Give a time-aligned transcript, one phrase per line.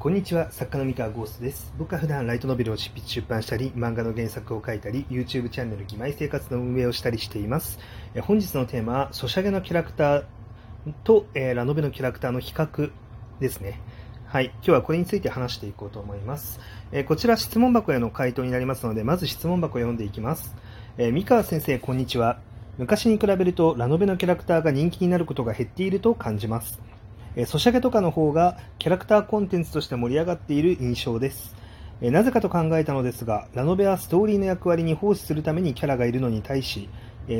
[0.00, 1.74] こんにちは、作家の三河ゴーストです。
[1.78, 7.78] 僕は普段ライトノベルを執筆出版したり、漫画の原作を書いたり、YouTube チャンネル義妹生活の運営をしたりしています。
[8.14, 10.24] え本日のテーマは、ソシャゲのキャラクター
[11.04, 12.90] と、えー、ラノベのキャラクターの比較
[13.40, 13.78] ですね。
[14.24, 14.46] はい。
[14.46, 16.60] 今日はこれについて話していこうと思います。
[16.92, 20.56] えー、こちら質問箱への回答になりますので、まず質問箱を読んでいきます。
[20.96, 22.40] えー、三河先生、こんにちは。
[22.78, 26.80] 昔に比べるとラノベのキャラクターが人気になることが減っていると感じます。
[27.46, 31.54] ソシャゲとかの方がキャラクターコンテンツとして盛り上がっている印象です。
[32.00, 36.88] なぜかと考えたのですが、ラノベはストーリーの役割に奉仕するためにキャラがいるのに対し、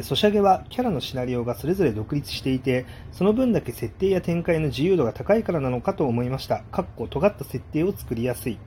[0.02, 6.62] ソシャゲはキャラのシナリオがそれぞれ独立していて、その分だけ設定や展開の自由度が高いからなのかと思いました。
[6.70, 8.58] かっこ尖った設定を作りやすい。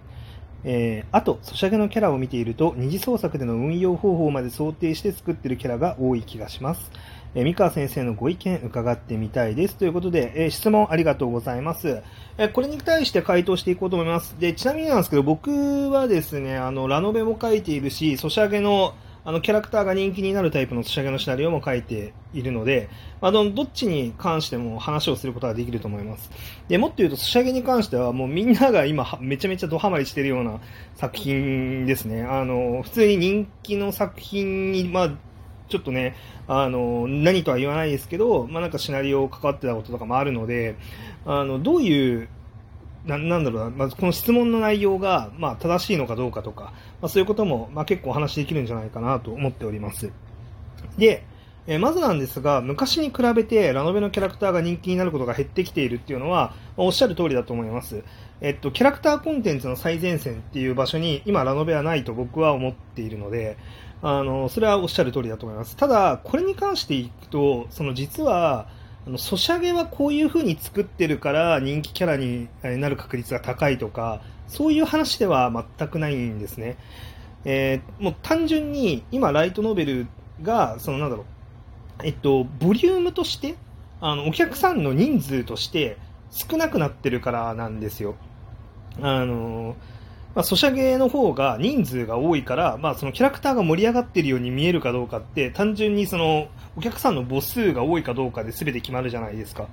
[0.65, 6.91] えー、あと、ソシャゲのキャラを見ていると、二次創作での運用方法まで想定して作ってるキャラが多い気がします。
[7.35, 9.75] えー、三河先生のご意見伺ってみたいです。
[9.75, 12.01] ということで、え、質問ありがとうございます。
[12.37, 14.35] えこれに対して回答していこうと思います。
[14.39, 18.93] で、ちなみになんですけど、僕はですね、あの、ラノベも書いているし、ソシャゲの
[19.25, 22.89] あの、キャラクターが人気になるタイプのソシャゲのシナリオも書いているので、
[23.21, 26.29] あの、どっちに関しても話をすることができると思います。
[26.67, 30.59] で、もっと言うと、ソシャゲに関してはもうみんなが今めちゃめちゃドハマりしてるような
[30.95, 32.23] 作品ですね。
[32.23, 35.11] あの、普通に人気の作品に、まあ、
[35.73, 36.15] ちょっとね、
[36.47, 40.75] あの、何とは言わないですけど、まあ、なんかシナリオ関わってたこととかもあるので、
[41.25, 42.29] あの、どういう、
[43.05, 46.65] ななんだろうな、まずこの質問の内容が、まあ、正しいのかどうかとか、
[47.01, 50.11] まあ、そういうことも、まあ、結構お話できるんじゃないかなと思っております。
[50.95, 51.25] で、
[51.65, 58.03] え、まずなんですが、昔に比べてラノベのキャラクターが人気になることが減ってきているっていうのは、おっしゃる通りだと思います。
[58.41, 63.55] えっと、キャラクターコンテンツの最前線っていう場所に今ラノベはないと僕は思っているので、
[64.05, 65.77] あの、それはおっしゃる通りだと思います。
[65.77, 68.67] ただ、これに関していくと、その実は、
[69.07, 76.77] あの、ソシャゲはこういう風に作ってるから人気キャラになる確率が高いとか、そういう話では全くないんですね。
[77.45, 80.07] えー、もう単純に今ライトノベル
[80.41, 81.25] が、そのなんだろう、
[82.03, 83.55] えっと、ボリュームとして、
[84.01, 85.97] あの、お客さんの人数として
[86.29, 88.15] 少なくなってるからなんですよ。
[89.01, 89.77] あの、
[90.35, 99.67] まあ、ソシャゲの方が人数が多いから、まあ、そのキャラクターが盛り上がってるように見えるかどうかって、単純にその、お客さんの母数が多いかどうかで全て決まるじゃないですか。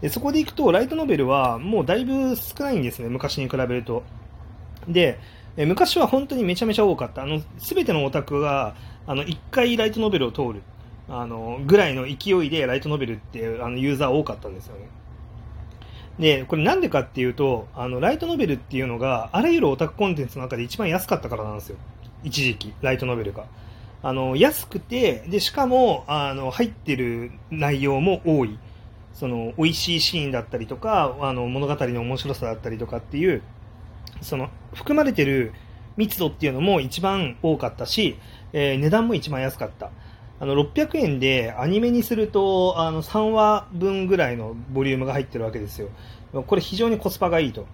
[0.00, 4.02] で、そこでいくと、ライトノベルはもうだいぶ少ないんですね、昔に比べると。
[4.88, 5.18] で、
[5.58, 7.22] え昔は本当にめちゃめちゃ多かった。
[7.22, 8.74] あの、全てのオタクが、
[9.06, 10.62] あの、一回ライトノベルを通る。
[11.08, 14.88] あの、ぐらいの勢いでライトノベルってあのユーザー多かったんですよね。
[16.18, 21.76] で、これなんでかっていうと、あの、ライトノベルっていうのが、あらゆるオタクコンテンツの中で一番安かったからなんですよ。
[22.24, 23.44] 一時期、ライトノベルが。
[24.02, 28.58] あの、安くて、で、しかも、あの、入ってる内容も多い。
[29.12, 33.42] その、美味しいシーンだったりとか、あの、物語の面白さだったりとかっていう、
[34.22, 35.52] その、含まれてる
[35.96, 38.18] 密度っていうのも一番多かったし、
[38.52, 39.90] えー、値段も一番安かった。
[40.38, 45.88] あの、600円でアニメにすると、あの、3話分ぐらいのボリュームが入ってるわけですよ。
[46.46, 47.66] これ非常にコスパがいいと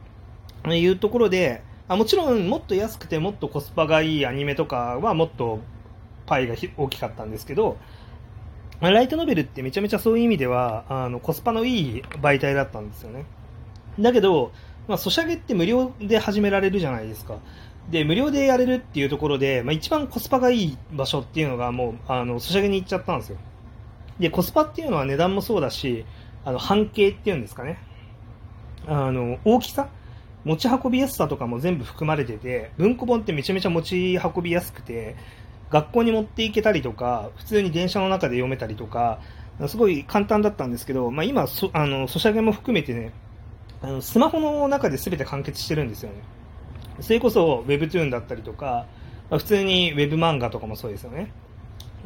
[0.70, 5.58] いうところで、あもちろんもっと安くてもっとコスパがいいアニメとかはもっと
[6.26, 7.76] パイが大きかったんですけど、
[8.80, 13.24] ライトノベルってめちゃめちゃそういう意味では、あの、コスパのいい媒体だったんですよね。
[13.98, 14.52] だけど、
[14.88, 17.38] まあ、ソシャゲって無料で始められるじゃないですか。
[17.90, 23.38] で、無料でやれるっていうところで、まあ、一番コスパがいい場所っていうのがもう、あの、ソシャゲに行っちゃったんですよ。
[24.18, 26.04] で、コスパっていうのは値段もそうだし、
[26.44, 27.78] あの、半径っていうんですかね。
[28.86, 29.88] あの、大きさ？
[30.44, 35.14] 持ち運びやすさとかも全部含まれてて、文庫本ってめちゃめちゃ持ち運びやすくて、
[35.70, 39.20] 学校に持っていけたりとか、普通に電車の中で読めたりとか、
[39.68, 43.12] すごい簡単だったんですけど、まあ、今そ、あの、ソシャゲも含めてね、
[43.82, 46.16] あのスマホの中で全て完結してるんですよね。
[47.00, 48.86] それこそ Webtoon だったりとか、
[49.30, 51.32] まあ、普通に Web 漫画とかもそうですよね。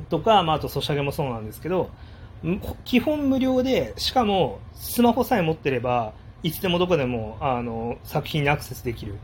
[0.08, 1.90] とか、まあ、あとソシャゲもそうなんですけど、
[2.84, 9.14] 基本無料で、しかもスマホさえ持ってれば、いつでもどこでもあの作品にアクセスできる。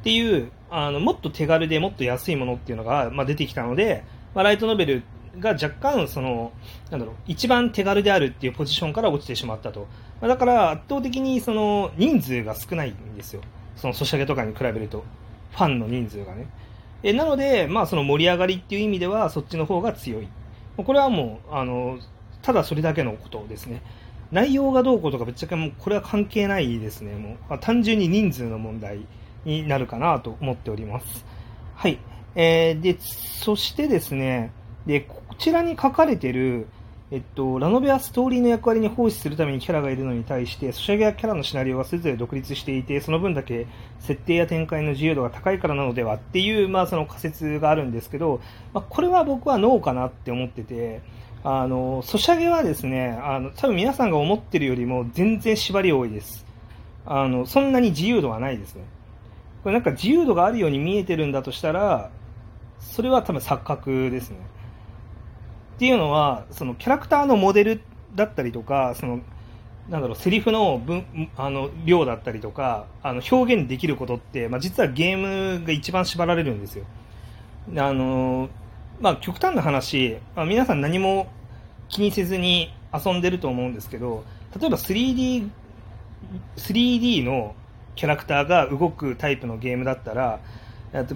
[0.00, 4.04] っていうあのもっと手軽でもっと安いものっていうのが、まあ、出てきたので、
[4.34, 5.02] まあ、ライトノベル
[5.38, 6.52] が若干その
[6.90, 9.88] なんだろう一番手軽であるっていうポジションから落ちてしまったと、
[10.20, 13.42] まあ、だから圧倒的にその人数が少ないんですよ。
[13.76, 15.04] そのソシャゲとかに比べると、
[15.52, 16.46] ファンの人数がね。
[17.02, 20.28] えなので、まあ、その盛り上がりっていう意味では、そっちの方が強い。
[20.76, 21.98] これはもう、あの、
[22.42, 23.82] ただそれだけのことですね。
[24.30, 27.14] 内容がどうこうとか、ぶっちゃけもう、これは関係ないですね。
[27.14, 29.00] もう、単純に人数の問題
[29.44, 31.24] になるかなと思っております。
[31.74, 31.98] はい。
[32.34, 34.52] えー、で、そしてですね、
[34.86, 36.68] で、こちらに書かれてる、
[37.12, 43.66] えっと、ラノベはストーリーの役割に奉仕するためにキャラがいるのに対して、ソシャゲやキャラのシナリオがそれぞれ独立していて、その分だけ
[43.98, 48.40] 設定や展開の自由度が高いからなのではっていう、まあ、その仮説があるんですけど、
[48.72, 51.02] まあ、これは僕はノーかなって思ってて、
[51.42, 56.46] あの、ソシャゲはですね、あの、多分皆さんが思ってるよりも全然縛り多いです。
[57.06, 58.84] あの、そんなに自由度はないですね。
[59.64, 62.10] これなんか自由度があるように見えてるんだとしたら、
[62.78, 64.36] それは多分錯覚ですね。
[65.80, 67.80] っていうのは、そのキャラクターのモデル
[68.14, 69.20] だったりとか、その、
[69.88, 71.06] なんだろう、セリフの分
[71.38, 76.84] あの量だったりとか、あの表現できることって、まあ、実はゲームが一番縛られるんですよ。
[77.78, 78.50] あの
[79.00, 81.28] まあ、極端な話、まあ、皆さん何も
[81.88, 84.22] 気にせずに遊んでると思うんですけど、
[84.60, 85.48] 例えば 3D、
[86.58, 87.54] 3D の
[87.94, 90.40] キャラクターが動くタイプのゲームだったら、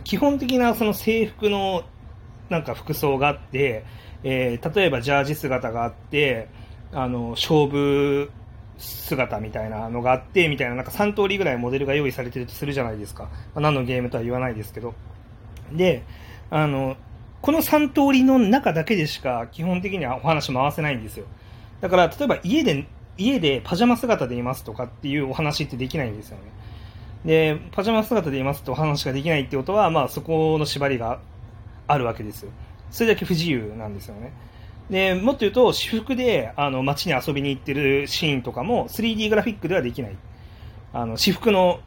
[0.04, 1.82] 基本的なその制服の
[2.48, 3.84] なんか服装があって、
[4.24, 6.48] えー、例えばジャージ姿があって、
[6.92, 8.30] あの、勝負
[8.78, 13.24] 姿みたいなのがあって、みたいな、なんか3通りぐらいモデルが用意されてるとするじゃないですか。
[13.24, 14.94] まあ、何のゲームとは言わないですけど。
[15.72, 16.02] で、
[16.50, 16.96] あの、
[17.42, 21.26] この3通りの中だけでしか基本的にはお話回せないんですよ。
[21.82, 22.86] だから、例えば家で、
[23.18, 26.44] 家でパジャマ姿でいますとかっていうお話ってできないんですよね。
[27.24, 31.20] で、パジャマ姿でいますとお話ができないってことは、まあそこの縛りが
[31.86, 32.50] あるわけですよ。
[32.90, 34.32] それだけ不自由なんですよね。
[34.90, 40.16] で、もっと言うと、私服で、あの、街に遊びに行ってるシーンとかも 3D グラフィックではできない。
[40.92, 41.80] あの、私服の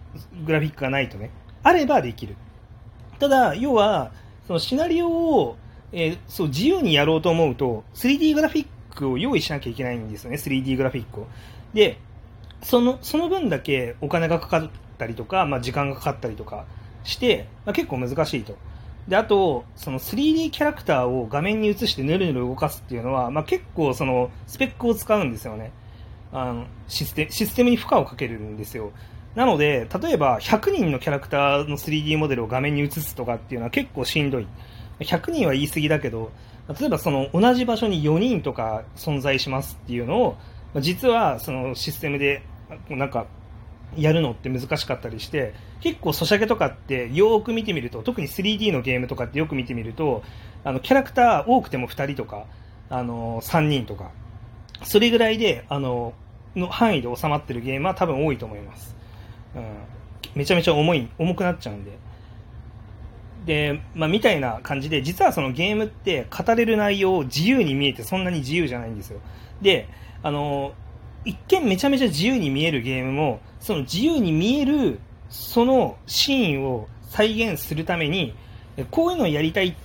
[0.46, 1.32] グラフィックがないとね、
[1.64, 2.36] あればできる。
[3.20, 4.12] ただ、要は、
[4.48, 5.58] そのシナリオを、
[5.92, 11.28] えー、そう、自由にやろうと思うと、3D グラフィックを用意しなきゃいけないんですよね、3D グラフィックを。
[11.74, 12.00] で、
[12.64, 16.66] その、その分だけお金がかかったりとか、まあ、時間がかかったりとか
[17.04, 18.58] して、まあ、結構難しいと。
[19.08, 25.72] で、あと、その 3D キャラクターを画面に映してぬるぬる動かすっていうのは、まあ、結構そのスペックを使うんですよね。
[26.34, 28.92] あのシステ、システムに負荷をかけるんですよ。
[29.36, 34.48] なので、例えば100人のキャラクターの 3D モデルを画面に映すとかっていうのは結構しんどい。
[35.00, 36.32] 100人は言い過ぎだけど、
[36.80, 40.38] 例えばその同じ場所に4人とか存在しますっていうのを、
[40.82, 42.44] 実はそのシステムで
[42.90, 43.26] なんか
[43.96, 50.24] やるのって難しかったりして、結構ソシャゲとかってよく見てみると、特に 3D のゲームとかってよく見てみると、
[50.64, 52.46] あの、キャラクター多くても2人とか、
[52.90, 54.12] あの、3人とか、
[54.84, 56.14] それぐらいで、あの、
[56.56, 58.96] の範囲で収まってるゲームは多分多いと思います。
[59.56, 59.64] うん。
[60.36, 61.98] めちゃめちゃ重い、重くなっちゃうんで。
[63.46, 69.20] で、まあ、みたいな感じで、実はそのゲームって語れる内容を自由に見えてそんなに自由じゃないんですよ。
[69.62, 69.88] で、
[70.22, 70.74] あの、
[71.28, 78.34] 一見めちゃめちゃ自由に見えるゲームも、その自由に見えるそのシーンを再現するために、
[78.92, 79.76] こういうのをやりたいっ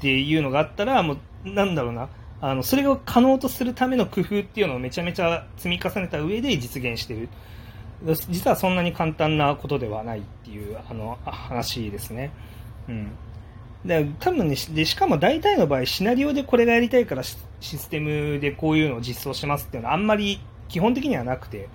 [0.00, 2.08] ていうのがあったら、もう、なんだろうな、
[2.40, 7.28] あの、それを可能とするための工夫っていうのをめちゃめちゃ積み重ねた上で実現してる。
[8.30, 12.30] 実はそんなに簡単なことではないっていう、あの、話ですね。
[12.88, 13.10] うん。
[13.84, 21.68] で、多分ね、で、しかも大体の場合、シナリオでこれがやりたいからシステムでこういうのを実装しますっていうのはあんまり基本的にはなくて、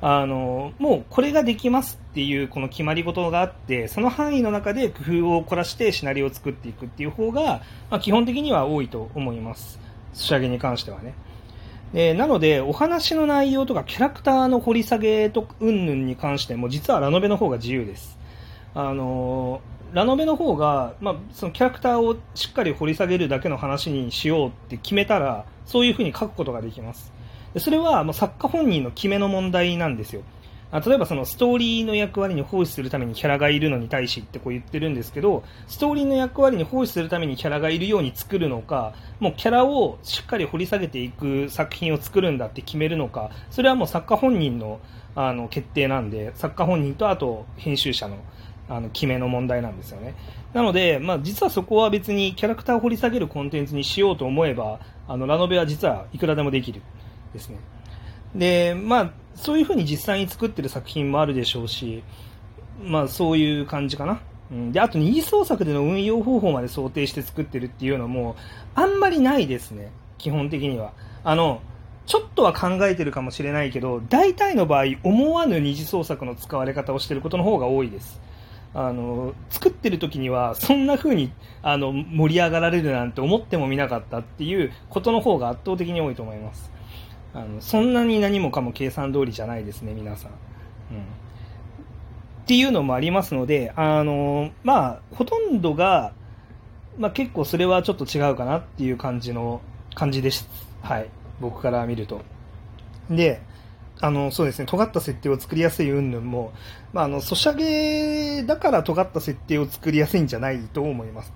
[0.00, 9.80] あの、もうこれができますっていうこの決まり事があって、その範囲の中で工夫を凝らしてシナリオを作っていくっていう方が、まあ、基本的には多いと思います。
[10.14, 11.14] 仕上げに関してはね。
[11.92, 18.18] でなので、お話の内容とかキャラクターの掘り下げと云々に関しても、実はラノベの方が自由です。
[18.74, 19.60] あの、
[19.92, 27.12] ラノベの方が、まあ、そのキャラクターをしっかり掘り下げるだけの話にしようって決めたら、そういうふうに書くことができます。
[27.56, 30.22] それはもう作家本人の決めの問題なんですよ。
[30.70, 44.80] 例えばそのストーリーの役割に奉仕するためにキャラがいるのに対しってこう言ってるんですけど、ストーリーの役割に奉仕するためにキャラがいるように作るのか、もうキャラをしっかり掘り下げていく作品を作るんだって決めるのか、それはもう作家本人の
[45.14, 48.18] あの決定なんで、作家本人とあと編集者の
[48.68, 50.14] あの決めの問題なんですよね。
[50.52, 56.82] なので、まあ、実はそこは別にキャラクターを掘り下げるコンテンツにしようと思えば、あのラノベは実はいくらでもできる。
[57.32, 57.58] ですね。
[58.34, 62.02] で、まあ、そういうふうに実際に作ってる作品もあるでしょうし、
[62.82, 64.20] まあ、そういう感じかな。
[64.50, 68.36] うん、で、あと二次創作での運用方法まで想定して作ってるっていうのも、
[68.74, 69.90] あんまりないですね。
[70.16, 70.92] 基本的には。
[71.24, 71.60] あの、
[72.06, 78.20] ちょっとは考えてるかもしれないけど、大体の場合、思わぬ二次創作の使われ方をしてることの方が多いです。
[78.74, 81.30] あの、作ってる時には、そんな風に、
[81.62, 86.77] あの、盛り上がられるなんて思ってもみなかったっていうことの方が圧倒的に多いと思います。
[87.34, 90.30] あのそんなに何もかも計算通りじゃないですね、皆さん。
[90.30, 90.40] うん、っ
[92.46, 96.12] ていうのもありますので、あのまあ、ほとんどが、
[96.98, 99.60] まあ、結構それはちょっと違うかなっていう感じの
[99.94, 100.48] 感じです。
[100.82, 101.08] はい。
[101.40, 102.22] 僕から見ると。
[103.10, 103.40] で、
[104.00, 106.52] あの、そうですね、尖った設定を作りやすい云々も、
[106.92, 111.32] まあ、あの、ソシャゲだから尖った設定を作りやすいんじゃないと思います。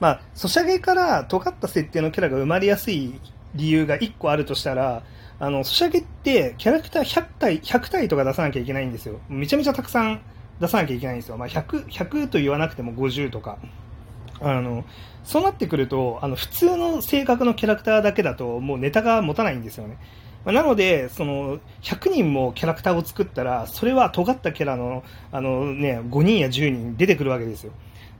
[0.00, 3.20] まあ、ソシャゲから尖った設定のキャラが生まれやすい
[3.54, 5.02] 理由が1個あるとしたら、
[5.38, 9.20] あの、ソシャゲってキャラクター100体、100体とか出さなきゃいけないんですよ。
[9.28, 10.20] めちゃめちゃたくさん
[10.60, 11.38] 出さなきゃいけないんですよ。
[11.38, 13.58] まあ、100、100と言わなくても50とか。
[14.42, 14.84] あの、
[15.24, 19.96] そうなってくると、あの、普通の性格のキャラクターだけだと、もうネタが持たないんですよね。
[20.44, 27.72] まあなので、その、100人もキャラクターを作ったら、それは尖ったキャラの、あのね、5人や10人出てくるわけですよ。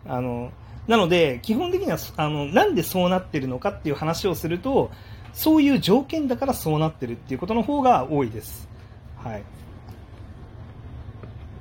[0.06, 0.50] あの、
[0.87, 4.90] なので、基本的には、あの、なんでそうなってるのかっていう話をすると、
[5.32, 8.68] そういう条件だからそうなってるっていうことの方が多いです。
[9.16, 9.42] はい。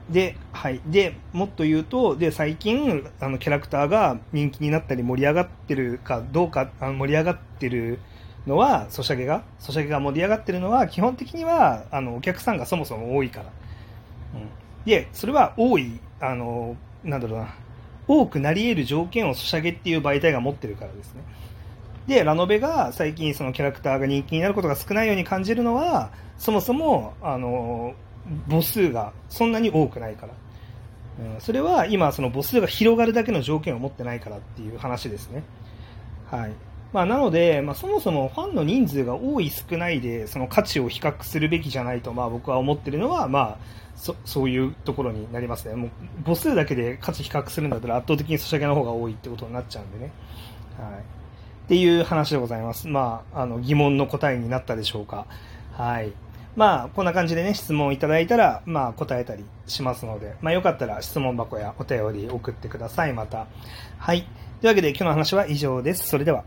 [0.09, 0.81] で、はい。
[0.87, 7.99] で、もっと言うと、で、最近、あの、キャラクターが人気になったり盛り上がってるかどうか、あの盛り上がってる
[8.47, 13.45] のは、ソシャゲが、ソシャゲが盛り上がってるのは、基本的には、あの、お客さんがそもそも多いから。
[13.45, 14.49] うん。
[14.85, 17.53] で、それは多い、あの、なんだろうな、
[18.07, 21.21] 多くなり得る条件をソシャゲっていう媒体が持ってるからですね。
[22.09, 27.93] で、ラノベが最近そのキャラクターが人気になることが少ないように感じるのは、そもそも、あの、
[28.49, 30.33] 母数がそんなに多くないから。
[31.33, 35.43] うん、それは今、その母数が広がるだけの条件を持ってないからっていう話ですね。
[36.29, 36.51] はい。
[36.91, 43.57] まあ、なので、まあ、そもそもファンの人数が多い少ないで、その価値を比較するべきじゃないと、まあ、僕は思ってるのは、まあ、
[43.95, 45.75] そそういうところになりますね。
[45.75, 45.89] もう
[46.25, 50.11] 母数だけで価値比較するんだったら圧倒的にソシャゲの方が多いってことになっちゃうんでね。
[50.79, 51.18] はい。
[51.69, 52.87] っていう話でございます。
[52.87, 55.27] まあ、あの疑問の答えになったでしょうか。
[55.73, 56.13] はい。
[56.55, 63.45] まあ、こんな感じでね、質問をいただいたら、まあ、答えたりしますので、まあ、よかったら質問箱やお便り送ってください、また。
[63.99, 64.23] はい。
[64.23, 64.31] とい
[64.63, 66.07] うわけで、今日の話は以上です。
[66.07, 66.43] それでは。